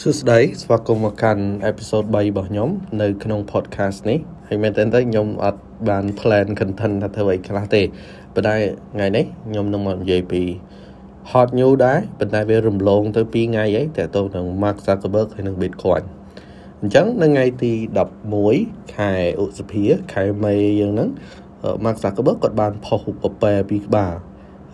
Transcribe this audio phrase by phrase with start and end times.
[0.00, 2.68] សួស្តីស្វាគមន៍មកកាន់អេពីសូត3របស់ខ្ញុំ
[3.02, 7.82] នៅក្នុង podcast នេះហើយមែនតើខ្ញុំអត់បាន plan content ថាធ្វើអីខ្លះទេ
[8.34, 8.56] ប៉ុន្តែ
[8.94, 10.42] ថ្ងៃនេះខ្ញុំនឹងមកនិយាយពី
[11.30, 16.02] hot new ដែរប៉ុន្តែវារំលងទៅ2ថ្ងៃអីតើទៅនឹង Mark Zuckerberg ហើយនឹង Bitcoin
[16.80, 17.72] អញ្ចឹងនៅថ្ងៃទី
[18.32, 21.08] 11ខែឧសភាខែមេយើងហ្នឹង
[21.84, 24.14] Mark Zuckerberg គាត់បានផុសរូបពែពីក្បាល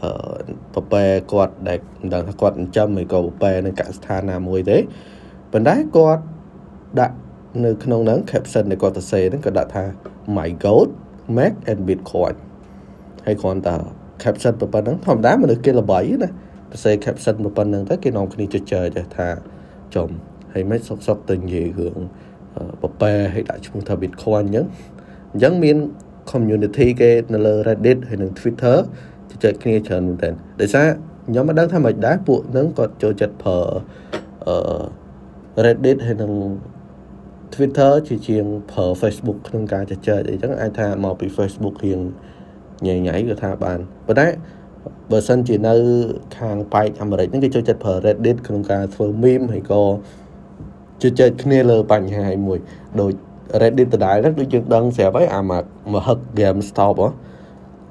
[0.03, 0.13] អឺ
[0.75, 4.79] ពពែគាត់ដែលមិនដឹងថាគាត់ចិញ្ចឹមឬក៏ពពែនៅកសិដ្ឋានណាមួយទេ
[5.53, 6.23] ប៉ុន្តែគាត់
[7.01, 7.17] ដាក់
[7.65, 9.85] នៅក្នុងហ្នឹង caption ដែលគាត់សរសេរហ្នឹងគាត់ដាក់ថា
[10.37, 10.91] my gold
[11.37, 12.35] mac and bitcoin
[13.27, 13.77] ហើយគ្រាន់តែ
[14.23, 19.29] caption ប៉ុណ្ណឹងធម្មតាមនុស្សគេល្បីណាសរសេរ caption ប៉ុណ្ណឹងទៅគេនាំគ្នាជជែកចេះថា
[19.95, 20.09] ចំ
[20.53, 21.97] ហើយមិនសុកសុកទៅនិយាយរឿង
[22.83, 24.67] ពពែឲ្យដាក់ឈ្មោះថា bitcoin អញ្ចឹង
[25.33, 25.77] អញ្ចឹងមាន
[26.33, 28.77] community គេនៅលើ Reddit ហើយនិង Twitter
[29.43, 30.87] ជជែកគ្នាច្រើនមែនទែនដោយសារ
[31.29, 33.59] ខ្ញុំមិនដឹងថាមិនដែរពួកនឹងគាត់ចូលចិត្តប្រើ
[34.47, 34.57] អឺ
[35.65, 36.33] Reddit ហើយនឹង
[37.55, 42.01] Twitter ជាជាងប្រើ Facebook ក្នុងការជជែកអីចឹងអាចថាមកពី Facebook រៀង
[42.87, 44.27] ញ៉ៃញ៉ៃក៏ថាបានប៉ុន្តែ
[45.11, 45.75] បើសិនជានៅ
[46.39, 49.83] ខាងប៉ែកអាមេរិកហ្នឹងគេចូលចិត្តប្រើ Reddit ក្នុងការធ្វើ meme ហើយក៏
[51.03, 52.59] ជជែកគ្នាលើបញ្ហាមួយ
[53.01, 53.13] ដូច
[53.61, 55.65] Reddit ដដែលហ្នឹងដូចយើងដឹងស្រាប់ហើយអាមក
[55.95, 57.11] មហឹក Game Stop ហ៎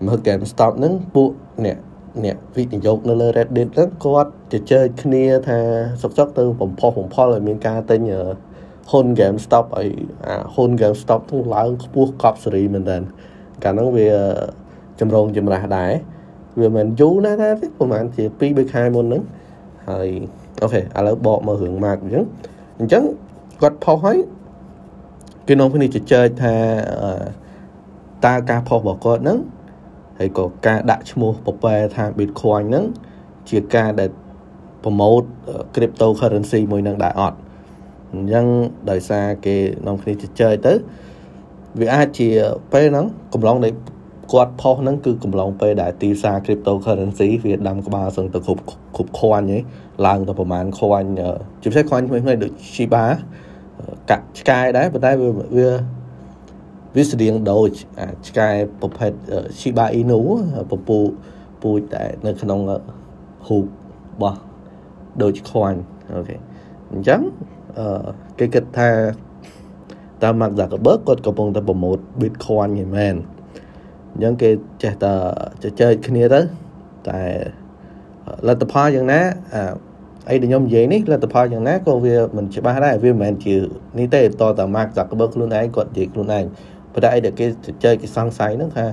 [0.07, 1.29] មើល GameStop ហ្នឹងពួក
[1.65, 1.77] អ្នក
[2.25, 5.59] អ្នកវិនិយោគនៅលើ Reddit ហ្នឹងគាត់ជជែកគ្នាថា
[6.01, 8.01] សុកសុកទៅបំផុសបំផុលឲ្យមានការទិញ
[8.91, 9.89] ហ៊ុន GameStop ឲ្យ
[10.25, 12.97] អាហ៊ុន GameStop ហ្នឹងឡើងខ្ពស់កប់សេរីមែនតើ
[13.63, 14.07] កាលហ្នឹងវា
[14.99, 15.91] ចម្រងចម្រាស់ដែរ
[16.59, 19.23] វាមិនយូរណាស់ទេប្រហែលជា2 3ខែមុនហ្នឹង
[19.89, 20.09] ហើយ
[20.61, 22.25] អូខេឥឡូវបកមករឿង Mark អញ្ចឹង
[22.79, 23.03] អញ្ចឹង
[23.61, 24.17] គាត់ផុសហើយ
[25.47, 26.55] គេនាំគ្នាជជែកថា
[28.25, 29.37] តើការផុសរបស់គាត់ហ្នឹង
[30.19, 32.85] ហើយក៏ការដាក់ឈ្មោះពពែថា Bitcoin ហ្នឹង
[33.49, 34.09] ជាការដែល
[34.83, 35.27] promote
[35.75, 37.37] cryptocurrency មួយនឹងដែរអត់
[38.13, 38.47] អញ្ចឹង
[38.91, 39.55] ដោយសារគេ
[39.87, 40.73] នាំគ្នាជជែកទៅ
[41.79, 42.29] វាអាចជា
[42.73, 43.73] ពេលហ្នឹងកំឡុងដែល
[44.31, 48.61] គាត់ផុសហ្នឹងគឺកំឡុងពេលដែលទីផ្សារ cryptocurrency វាដាំក្បាលសឹងទៅគ្រប់
[48.95, 49.59] គ្រប់ខ្វាញ់ហី
[50.07, 51.09] ឡើងទៅប្រហែលខ្វាញ់
[51.61, 53.03] ជាពិសេសខ្វាញ់ថ្មីៗដូច Shiba
[54.09, 55.11] កាក់ឆ្កែដែរប៉ុន្តែ
[55.57, 55.69] វា
[56.95, 57.69] វាវាស្តៀងដូច
[58.27, 58.49] ឆ្កែ
[58.81, 59.11] ប្រភេទ
[59.59, 60.19] Shiba Inu
[60.71, 60.97] ពពូ
[61.61, 62.59] ពូជតែនៅក្នុង
[63.47, 64.39] ហ៊ូបរបស់
[65.21, 65.79] ដូចខ្វាញ់
[66.13, 66.35] អូខេ
[66.91, 67.21] អញ្ចឹង
[67.77, 68.07] អឺ
[68.39, 68.89] គេគិតថា
[70.23, 73.15] តាម Mark Zuckerberg គាត់កំពុងតែប្រម៉ូទ Bitcoin ហ្នឹងមែន
[74.11, 74.49] អញ្ចឹងគេ
[74.83, 75.13] ចេះតែ
[75.63, 76.41] ជជែកគ្នាទៅ
[77.09, 77.21] តែ
[78.47, 79.21] លទ្ធផលយ៉ាងណា
[80.29, 83.55] អីដែលខ្ញុំនិយាយនេះលទ្ធផលយ៉ាងណាក៏វាមិនច្បាស់ដែរវាមិនមែនជា
[83.99, 86.45] នេះទេតតតែ Mark Zuckerberg ខ្លួនឯងគាត់និយាយខ្លួនឯង
[86.93, 88.85] ប៉ុន្តែអីដែលគេជជែកគេសង្ស័យហ្នឹងថា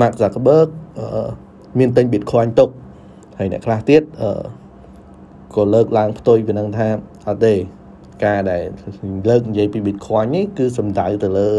[0.00, 0.68] Mark Zuckerberg
[1.78, 2.70] មានទិញ Bitcoin ទុក
[3.38, 4.02] ហើយអ្នកខ្លះទៀត
[5.54, 6.86] ក៏លើកឡើងផ្ទុយពីនឹងថា
[7.28, 7.54] អត់ទេ
[8.24, 8.62] ការដែល
[9.28, 11.50] លើកនិយាយពី Bitcoin នេះគឺសំដៅទៅលើ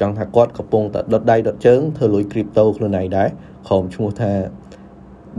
[0.00, 3.28] ចង់ថាគាត់កំពុងតែដុតដៃដុតជើងធ្វើលុយ crypto ខ្លួនឯងដែរ
[3.68, 4.32] ក្រុមឈ្មោះថា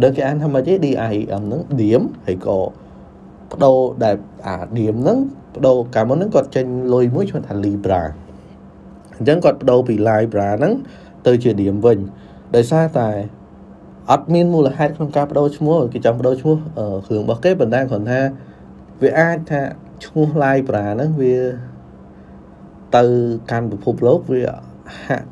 [0.03, 0.91] ដឹងគេអានថាម៉េចទេ DIM
[1.29, 2.59] ហ្នឹង DIM ហើយក៏
[3.51, 4.15] បដូរដែល
[4.47, 5.17] អា DIM ហ្នឹង
[5.55, 8.01] បដូរកាលមុនហ្នឹងគាត់ចេញលុយមួយឈ្មោះថា Libra
[9.17, 10.73] អញ្ចឹងគាត់បដូរពី Libra ហ្នឹង
[11.27, 11.97] ទៅជា Diem វិញ
[12.55, 13.09] ដោយសារតែ
[14.11, 16.55] អត់មានមូលហេតុក្នុងការបដូរឈ្មោះគេចង់បដូរឈ្មោះ
[17.05, 18.19] គ្រឿងរបស់គេប៉ុន្តែគ្រាន់ថា
[19.01, 19.61] វាអាចថា
[20.05, 21.35] ឈ្មោះ Libra ហ្នឹងវា
[22.95, 23.03] ទៅ
[23.51, 24.41] កាន់ពិភពលោកវា
[25.05, 25.27] ហាក់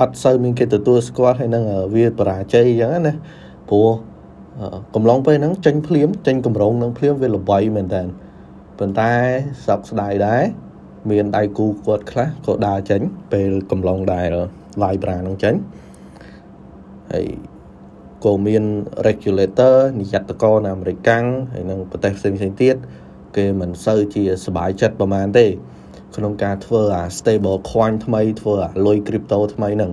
[0.00, 1.64] អត់សូវមានគេទទួលស្គាល់ហើយនឹង
[1.94, 3.14] វាបរាជ័យអញ្ចឹងណា
[3.70, 3.88] ព្រោះ
[4.94, 8.02] កំឡុងពេលហ្នឹងចេញភ្លាមចេញកម្រងនឹងភ្លាមវាល្បីមែនតើ
[8.78, 9.12] ប៉ុន្តែ
[9.66, 10.42] សោកស្ដាយដែរ
[11.11, 13.01] មានដៃគូគាត់ខ្លះក៏ដើរចេញ
[13.33, 14.29] ពេលកំឡុងដែល
[14.81, 15.55] live brand ហ្នឹងចេញ
[17.11, 17.27] ហើយ
[18.25, 18.63] ក៏មាន
[19.07, 22.75] regulator និយត្តករនៅអាមេរិកកាំងហើយនឹងប្រទេសផ្សេងផ្សេងទៀត
[23.37, 25.45] គេមិនសូវជាសบายចិត្តប្រហែលទេ
[26.15, 29.91] ក្នុងការធ្វើអា stable coin ថ្មីធ្វើអាលុយ crypto ថ្មីហ្នឹង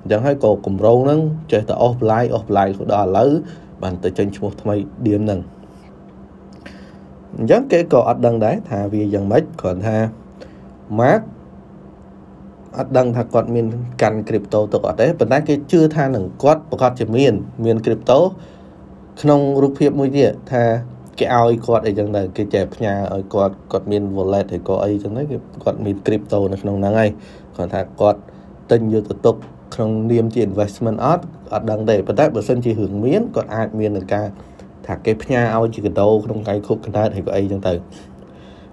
[0.00, 1.20] អញ្ចឹងហើយក៏គម្រោងហ្នឹង
[1.52, 3.30] ចេះតែ offline offline ដល់ឥឡូវ
[3.82, 4.74] បានទៅចេញឈ្មោះថ្មី
[5.06, 5.40] DIM ហ្នឹង
[7.36, 9.96] អញ្ចឹងគេក៏អត់ដឹងដែរថាវាយ៉ាងម៉េចគ្រាន់ថា
[10.99, 11.21] Mark
[12.77, 13.65] អត់ដឹងថាគាត់មាន
[14.01, 17.33] កាន់ crypto ទុកអត់ទេប៉ុន្តែគេជឿថានឹងគាត់ប្រកាសជាមាន
[17.65, 18.17] មាន crypto
[19.21, 20.63] ក្នុងរូបភាពមួយទៀតថា
[21.19, 27.09] គេឲ្យគាត់អីចឹងទៅគេចែកផ្ញើឲ្យគាត់គាត់មាន wallet ឬក៏អីចឹងទៅគេគាត់មាន crypto នៅក្នុងហ្នឹងហើយ
[27.57, 28.19] គាត់ថាគាត់
[28.71, 29.35] ទិញយកទៅទុក
[29.75, 34.27] ក្នុងនាមជា investment អត់អត់ដឹងទេប៉ុន្តែបើសិនជារឿងមានគាត់អាចមាននឹងការ
[34.87, 37.73] ថាគេផ្ញើឲ្យជាកដោក្នុងកាយខុបកណ្ដាតឬក៏អីចឹងទៅ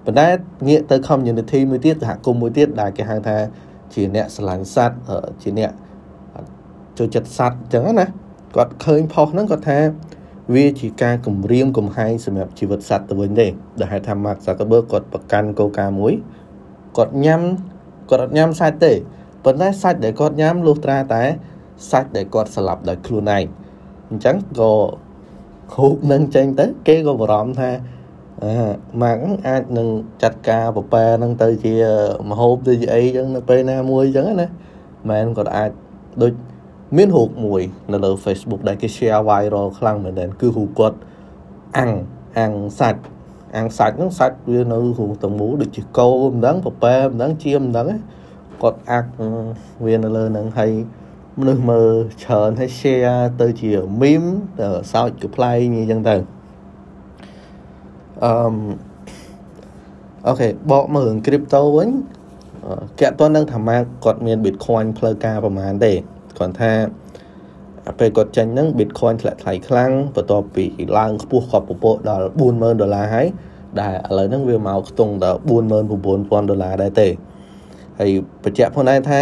[0.05, 0.29] ប៉ុន្តែ
[0.69, 3.37] ងាកទៅ community មួយទៀតសហគមន៍មួយទៀតដែលគេហៅថា
[3.95, 4.97] ជាអ្នកស្រឡាញ់សត្វ
[5.43, 5.71] ជាអ្នក
[6.99, 8.07] ចូលចិត្តសត្វអញ្ចឹងណា
[8.57, 9.79] គាត់ឃើញផុសហ្នឹងគាត់ថា
[10.55, 13.47] វាជាការគម្រាមកំហែងសម្រាប់ជីវិតសត្វទៅវិញទេ
[13.81, 16.13] ដែលហេតុថា Mark Zuckerberg គាត់ប្រកាន់គោលការណ៍មួយ
[16.97, 17.43] គាត់ញ៉ាំ
[18.11, 18.93] គាត់អត់ញ៉ាំសាច់ទេ
[19.45, 21.23] ប៉ុន្តែសាច់ដែលគាត់ញ៉ាំលុះត្រាតែ
[21.91, 23.45] សាច់ដែលគាត់ស្លាប់ដោយខ្លួនឯង
[24.09, 24.73] អញ្ចឹងក៏
[25.77, 27.98] ហូបនឹងចេញទៅ គេក៏បារម្ភថាអា
[29.03, 29.89] ម៉ាក់អាចនឹង
[30.23, 31.75] ចាត់ការប្រប៉ែនឹងទៅជា
[32.31, 34.49] មហូបទៅជាអីចឹងនៅពេលណាមួយចឹងណា
[35.11, 35.71] មែនគាត់អាច
[36.23, 36.33] ដូច
[36.97, 37.63] មានរូបមួយ
[37.93, 40.97] នៅលើ Facebook ដែលគេ share viral ខ្លាំងមែនទែនគឺរូបគាត់
[41.79, 41.93] អាំង
[42.39, 43.03] អាំងសាច់
[43.57, 47.87] អាំងសាច់ហ្នឹងសាច់វានៅរូបទាំងមូលដូចជាគោមិនដឹងប្រប៉ែមិនដឹងជាមិនដឹង
[48.63, 49.11] គាត់អាក់
[49.85, 50.73] វានៅលើហ្នឹងហើយ
[51.39, 51.91] មនុស្សមើល
[52.23, 53.71] ច្រើនហើយ share ទៅជា
[54.01, 56.17] meme ទៅសើចកំ pl ែងអញ្ចឹងទៅ
[58.25, 58.33] អឺ
[60.27, 61.91] អូខេបកមើលរឿង crypto វិញ
[62.99, 65.93] គេអត់ទាន់នឹងថាម៉ាគាត់មាន Bitcoin ផ្លូវការប្រហែលទេ
[66.37, 66.73] គ្រាន់ថា
[67.99, 70.65] ពេលគាត់ចេញហ្នឹង Bitcoin ធ្លាក់ថ្លៃខ្លាំងបន្ទាប់ពី
[70.99, 73.27] ឡើងខ្ពស់គាត់ពពកដល់40000ដុល្លារហើយ
[73.81, 77.09] ដែលឥឡូវហ្នឹងវាមកខ្ទង់ដល់49000ដុល្លារដែរទេ
[77.99, 78.11] ហើយ
[78.45, 79.21] បញ្ជាក់ផងដែរថា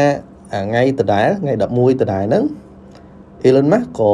[0.55, 2.45] ថ្ងៃដដែលថ្ងៃ11ដដែលហ្នឹង
[3.47, 4.13] Elon Musk ក៏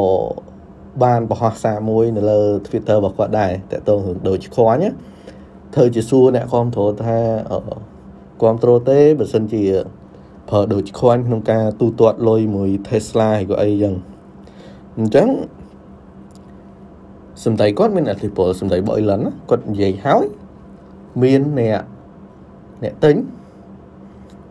[1.03, 4.93] បានបង្ហោះសារមួយនៅលើ Twitter របស់គាត់ដែរតើតើរឿងដូចខ្វាញ់
[5.75, 7.17] ធ្វើជាសួរអ្នកគ្រប់គ្រងថា
[8.41, 9.63] គ្រប់គ្រងទេបើសិនជា
[10.49, 13.93] ប្រើដូចខ្វាញ់ក្នុងការទូទាត់លុយមួយ Tesla ហើយក៏អីចឹង
[14.97, 15.27] អញ្ចឹង
[17.43, 20.25] សំដីគាត់មានអធិពលសំដីរបស់ Elon គាត់និយាយហើយ
[21.23, 21.81] មានអ្នក
[22.83, 23.15] អ្នកទិញ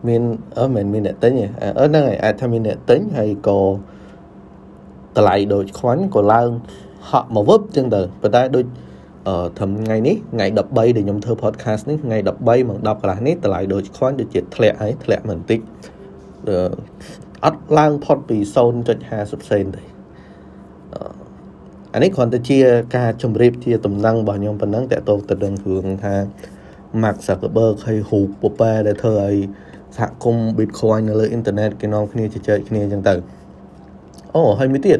[0.07, 0.21] មាន
[0.57, 1.45] អឺមិនមានអ្នកទិញទេ
[1.79, 3.59] អឺហ្នឹងហើយអាចថាមានអ្នកទិញហើយក៏
[5.17, 6.49] តម្លៃដូចខ្វាញ់ក៏ឡើង
[7.09, 8.65] ហក់មកវឹបចឹងទៅប៉ុន្តែដូច
[9.27, 15.59] អឺត្រឹមថ្ងៃនេះថ្ងៃ13ដែលខ្ញុំធ្វើ podcast នេះថ្ងៃ13ម៉ោង10កន្លះនេះតម្លៃដូចខ្វាញ់ដូចជាធ្លាក់ហើយធ្លាក់មិនតិច
[17.45, 18.37] អត់ឡើងផុតពី
[18.93, 19.83] 0.50សេនទេ
[21.93, 22.59] អានេះគ្រាន់តែជា
[22.97, 26.15] ការជម្រាបជាតំណែងរបស់ខ្ញុំប៉ុណ្ណឹងតើតោទៅនឹងរឿងថា
[27.01, 29.35] Mark Zuckerberg ហើយហ៊ូពប៉ែដែលធ្វើឲ្យ
[29.97, 33.15] សហគមន៍ Bitcoin នៅលើអ៊ីនធឺណិតគេនាំគ្នាជជែកគ្នាអញ្ចឹងទៅ
[34.35, 34.99] អូហើយមួយទៀត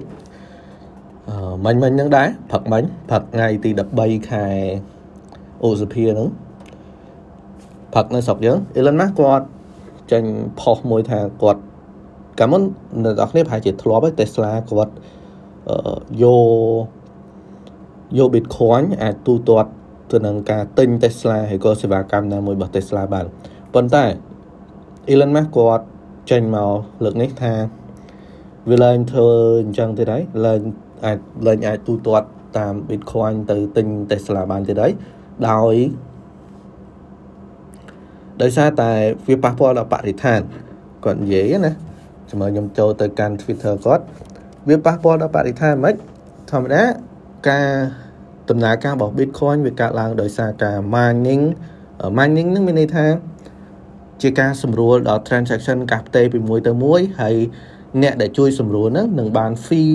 [1.30, 3.70] អឺមាញ់មាញ់ហ្នឹងដែរផឹកមាញ់ផឹកថ្ងៃទី
[4.00, 4.46] 13ខែ
[5.64, 6.30] អូសភាហ្នឹង
[7.96, 9.46] ផឹកនៅស្រុកយើង Elon Musk គាត់
[10.12, 10.24] ចេញ
[10.60, 11.62] ផុសមួយថាគាត់
[12.40, 12.62] កាលមុន
[13.04, 14.94] អ្នកនរគ្នាប្រហែលជាធ្លាប់ហើយ Tesla គាត់
[16.24, 16.86] យក
[18.18, 19.72] យក Bitcoin អាចទូទាត់
[20.12, 23.26] ទៅនឹងការទិញ Tesla ហើយក៏សេវាកម្មណាមួយរបស់ Tesla បាន
[23.74, 24.06] ប៉ុន្តែ
[25.12, 25.86] Elon Musk គាត់
[26.32, 26.72] ចេញមក
[27.04, 27.54] លើកនេះថា
[28.70, 29.30] វាឡើងធ្វើ
[29.64, 30.62] អញ្ចឹងទៀតហើយឡើង
[31.06, 31.18] អាច
[31.48, 32.28] ឡើងអាចទូទាត់
[32.58, 34.92] តាម Bitcoin ទៅទិញ Tesla បានទៀតហើយ
[35.50, 35.76] ដោយ
[38.42, 38.92] ដោយសារតែ
[39.28, 40.42] វាប៉ះពាល់ដល់បរិស្ថាន
[41.04, 41.72] គាត់និយាយណា
[42.30, 44.04] ជាមួយខ្ញុំចូលទៅកាន់ Twitter គាត់
[44.70, 45.96] វាប៉ះពាល់ដល់បរិស្ថានមិន
[46.52, 46.84] ធម្មតា
[47.50, 47.70] ការ
[48.50, 51.44] ដំណើរការរបស់ Bitcoin វាកើតឡើងដោយសារការ mining
[52.18, 53.06] mining នឹងមានន័យថា
[54.22, 57.36] ជាការសម្រួលដល់ transaction ការផ្ទេរពីមួយទៅមួយហើយ
[58.02, 59.92] អ្នកដែលជួយសម្រួលហ្នឹងនឹងបាន fee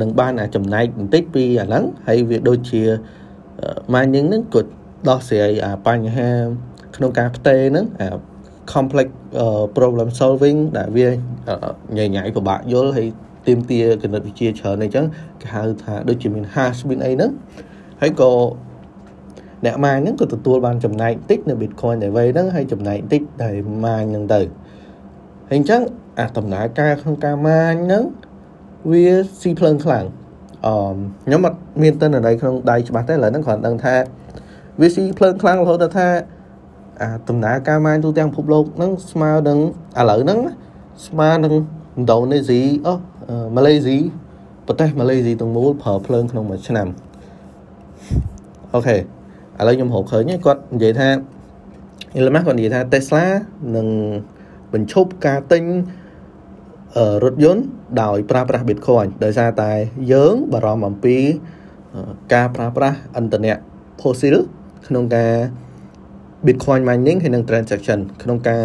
[0.00, 2.82] នឹងបានចំណែកបន្តិចពីអាហ្នឹងហើយវាដូចជា
[3.94, 4.62] mining ហ្នឹងក៏
[5.08, 6.30] ដោះស្រាយអាបញ្ហា
[6.96, 8.08] ក្នុងការផ្ទេរហ្នឹងអា
[8.72, 9.08] complex
[9.76, 11.08] problem solving ដែលវា
[11.96, 13.08] ញ៉ៃញ៉ៃពិបាកយល់ហើយ
[13.46, 15.04] ទៀមទាគណិតវិទ្យាច្រើនអីចឹង
[15.40, 17.30] គេហៅថាដូចជាមាន hash មានអីហ្នឹង
[18.00, 18.32] ហើយក៏
[19.66, 24.40] អ្នកម៉ាញហ្នឹងក៏ទទួលបានចំណែកតិចនៅ Bitcoin ដែលវេហ្នឹងហើយចំណែកតិចដែលម៉ាញហ្នឹងទៅ
[25.52, 25.82] ហើយអញ្ចឹង
[26.18, 28.04] អាដំណើរការក្នុងការម៉ាញហ្នឹង
[28.90, 29.06] វា
[29.40, 30.04] ស៊ីភ្លើងខ្លាំង
[30.66, 30.74] អឺ
[31.26, 33.94] ខ្ញុំអត់មានតើន័យក្នុងដៃច្បាស់ទេឥឡូវហ្នឹងគ្រាន់ដឹងថា
[34.80, 36.08] វាស៊ីភ្លើងខ្លាំងរហូតដល់ថា
[37.00, 39.58] អាដំណើរការម៉ាញទូទាំងពិភពលោកហ្នឹងស្មើនឹង
[39.98, 40.38] ឥឡូវហ្នឹង
[41.06, 42.92] ស្មើនឹងឥណ្ឌូនេស៊ីអូ
[43.56, 43.96] ម៉ាឡេស៊ី
[44.66, 46.88] ប្រទេសម៉ាឡេស៊ីទាំងមូលប្រើភ្លើងក្នុងមួយឆ្នាំ
[48.74, 49.00] អូខេឥ
[49.66, 51.08] ឡូវខ្ញុំរកឃើញគាត់និយាយថា
[52.16, 53.24] Elon Musk គាត់និយាយថា Tesla
[53.76, 53.88] នឹង
[54.74, 55.64] បញ្ឈប់ការទិញ
[57.24, 57.62] រថយន្ត
[58.02, 59.72] ដោយប្រើប្រាស់ Bitcoin ដោយសារតែ
[60.12, 61.16] យើងបារម្ភអំពី
[62.34, 63.58] ការប្រើប្រាស់ឥន្ធនៈ
[64.00, 64.36] fossil
[64.86, 65.32] ក្នុងការ
[66.46, 68.64] Bitcoin mining ហើយនិង transaction ក្នុងការ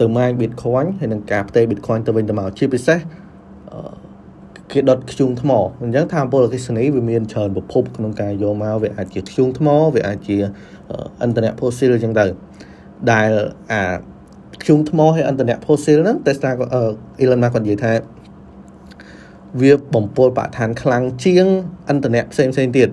[0.00, 2.98] ទៅ mine Bitcoin ហើយនិងការផ្ទេរ Bitcoin ទៅវិញទៅមកជាពិសេស
[4.70, 5.50] គេដុតធ្យូងថ្ម
[5.82, 10.36] អញ្ចឹងថាមពលអកិសនីវាមានច្រើនប្រភពក្នុងការយកមកវាអាចជាធ្យូងថ្មវាអាចជា
[11.22, 12.26] អន្តរជាតិ fossil អញ្ចឹងទៅ
[13.12, 13.30] ដែល
[13.72, 13.82] អា
[14.62, 16.66] ធ្យូងថ្មហើយអន្តរជាតិ fossil ហ្នឹង Tesla ក៏
[17.22, 17.92] Elon Musk គាត់និយាយថា
[19.60, 21.46] វាបំពុលបរិស្ថានខ្លាំងជាង
[21.88, 22.88] អន្តរជាតិផ្សេងផ្សេងទៀត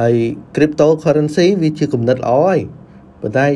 [0.00, 0.14] ហើយ
[0.54, 2.58] cryptocurrency វាជាគំនិតល្អហើយ
[3.22, 3.46] ប៉ុន្តែ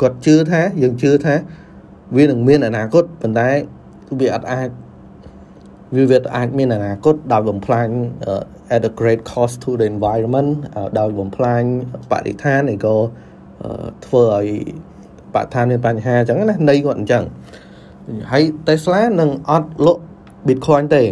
[0.00, 1.34] គាត់ជឿថាយើងជឿថា
[2.16, 3.48] វានឹងមានអនាគតប៉ុន្តែ
[4.20, 4.68] វាអត់អាច
[5.96, 7.88] វាវាអាចមានអនាគតដោយបំផ្លាញ
[8.76, 10.50] at a great cost to the environment
[10.98, 11.62] ដោយបំផ្លាញ
[12.10, 12.96] បរិស្ថានហើយក៏
[14.06, 14.46] ធ្វើឲ្យ
[15.36, 17.24] បរិស្ថានមានបញ្ហាអញ្ចឹងណានៃគាត់អញ្ចឹង
[18.32, 20.02] ហើយ Tesla នឹងអត់លក់
[20.48, 21.02] Bitcoin ទេ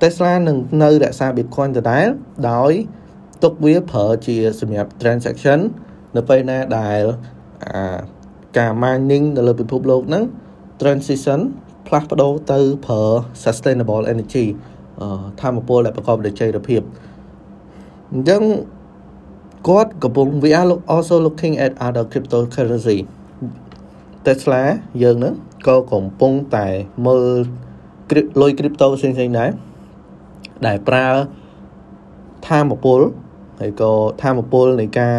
[0.00, 2.06] Tesla នឹងនៅរក្សា Bitcoin ដដែល
[2.50, 2.72] ដោយ
[3.42, 5.58] ទុកវាប្រើជាសម្រាប់ transaction
[6.16, 7.02] នៅពេលណាដែល
[7.64, 7.98] អា
[8.58, 10.24] ការ mining នៅលើពិភពលោកហ្នឹង
[10.80, 11.40] transition
[11.86, 13.02] ផ្លាស់ប្ដូរទៅប្រើ
[13.44, 14.44] sustainable energy
[15.40, 16.80] ធម្មពលដែលប្រកបដោយចីរភាព
[18.12, 18.42] អញ្ចឹង
[19.68, 22.98] គាត់កំពុង we are also looking at other cryptocurrency
[24.24, 24.62] Tesla
[25.02, 25.34] យើងហ្នឹង
[25.66, 26.66] ក៏កំពុងតែ
[27.06, 27.24] មើល
[28.40, 29.50] លុយ crypto ផ្សេងៗដែរ
[30.66, 31.06] ដែលប្រើ
[32.46, 33.00] ធម្មពល
[33.60, 33.92] ហើយក៏
[34.22, 35.16] ធម្មពលនៃការ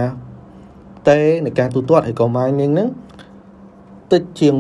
[1.10, 2.90] តេនៃការទូទាត់ហើយក៏ mining ហ្នឹង
[4.14, 4.54] តិចជាង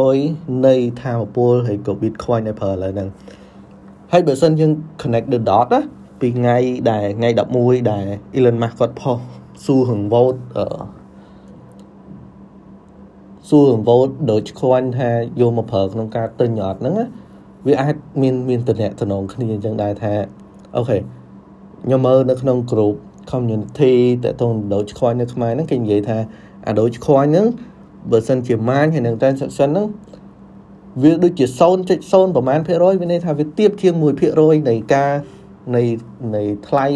[0.00, 3.08] 1%នៃធម្មពលហើយក៏ Bitcoin ដែលប្រើឥឡូវហ្នឹង
[4.12, 5.80] ហើយបើសិនយើង connect the dot ណា
[6.20, 6.56] ពីថ្ងៃ
[6.90, 7.28] ដែលថ្ងៃ
[7.60, 8.06] 11ដែល
[8.36, 9.18] Elon Musk គាត់ផុស
[9.64, 10.66] សួររឿង vote អឺ
[13.48, 16.94] សួររឿង vote ដូចខ្វាញ់ថាយកមកប្រើក្នុងការទិញអត់ហ្នឹង
[17.66, 20.14] វាអាចមានមានតំណែងតំណងគ្នាអញ្ចឹងដែរថា
[20.76, 22.96] អូខេខ្ញុំមើលនៅក្នុង group
[23.32, 23.94] community
[24.24, 26.18] តើតងដូចខ្វាញ់នៅខ្មែរហ្នឹងគេនិយាយថា
[26.66, 27.46] អាដូចខ្វាញ់ហ្នឹង
[28.10, 29.86] បើសិនជា man ហើយនឹង transaction ហ្នឹង
[31.02, 31.46] វាដូចជា
[31.90, 33.94] 0.0ប្រហែលភាគរយវាន័យថាវាទៀបជាង
[34.32, 35.12] 1%នៃការ
[35.76, 35.82] នៃ
[36.36, 36.86] នៃថ្លៃ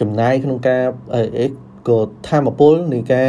[0.00, 0.82] ចំណាយក្នុងការ
[1.14, 1.46] អី
[1.88, 3.28] ក៏ធម្មពលនៃការ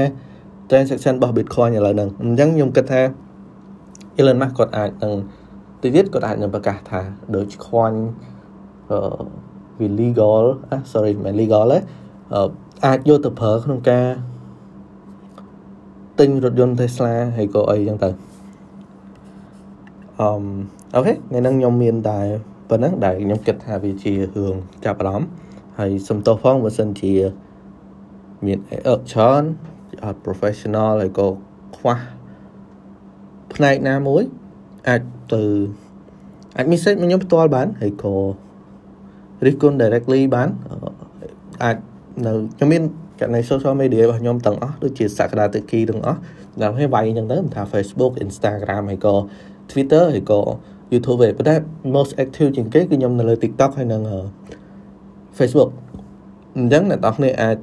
[0.70, 3.02] transaction របស់ Bitcoin ឥឡូវហ្នឹងអញ្ចឹងខ្ញុំគិតថា
[4.20, 5.14] Elon Musk គាត់អាចនឹង
[5.82, 7.02] ទៅទៀតគាត់អាចនឹងប្រកាសថា
[7.36, 8.00] ដូចខ្វាញ់
[8.92, 9.00] អឺ
[9.80, 11.80] វា legal អា sorry មិន legal ទេ
[12.86, 14.08] អាចយកទៅប្រើក្នុងការ
[16.20, 18.10] ទិញរថយន្ត Tesla ហើយក៏អីចឹងទៅ
[20.20, 20.30] អឺ
[20.96, 22.20] អូខេថ្ងៃហ្នឹងខ្ញុំមានតែ
[22.70, 25.28] ប៉ុណ្ណឹងដែលខ្ញុំគិតថាវាជារឿងចាប់អារម្មណ៍
[25.80, 27.14] ហើយសំទោសផងបើសិនជា
[28.46, 29.44] មានអឺច្រើន
[30.06, 31.28] អត់ professional ហើយក៏
[31.78, 31.98] ខ្វះ
[33.54, 34.24] ផ្នែកណាមួយ
[34.90, 35.02] អាច
[35.34, 35.44] ទៅ
[36.58, 38.16] អាច message មកខ្ញុំផ្ទាល់បានហើយក៏
[39.46, 40.50] រិះគន់ directly បាន
[41.64, 41.78] អាច
[42.26, 42.84] នៅខ្ញុំមាន
[43.20, 46.20] ករណី social media របស់ខ្ញុំទាំងអស់ដូចជាសក្តានុពលទាំងអស់
[46.64, 49.16] ដើម្បីវាយអញ្ចឹងទៅមិនថា Facebook Instagram ហើយក៏
[49.72, 50.40] Twitter ហើយក៏
[50.94, 51.56] YouTube ទេប៉ុន្តែ
[51.96, 54.02] most active ជាងគេគឺខ្ញុំនៅលើ TikTok ហើយនិង
[55.38, 55.70] Facebook
[56.58, 57.58] អញ្ចឹងអ្នកនរគ្នាអាច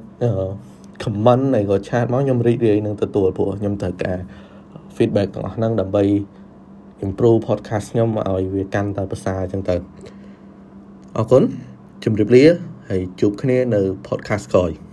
[1.03, 4.17] comment ហើយក៏ chat មកខ្ញុំរីករាយនឹងទទួលព្រោះខ្ញុំត្រូវការ
[4.95, 6.03] feedback ទាំងអស់ហ្នឹងដើម្បី
[7.05, 9.75] improve podcast ខ្ញុំឲ្យវាកាន់តែប្រសើរអញ្ចឹងទៅ
[11.17, 11.43] អរគុណ
[12.03, 12.43] ជម្រាបលា
[12.89, 14.86] ហើយជួបគ្នានៅ podcast ក្រោយ